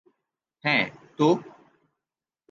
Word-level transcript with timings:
-হ্যা 0.63 0.77
তো? 1.17 1.27